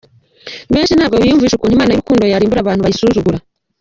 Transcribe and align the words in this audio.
Benshi 0.73 0.93
ntabwo 0.95 1.15
biyumvisha 1.21 1.55
ukuntu 1.55 1.75
"imana 1.75 1.91
y’urukundo" 1.91 2.23
yarimbura 2.25 2.59
abantu 2.61 2.83
bayisuzugura. 2.83 3.37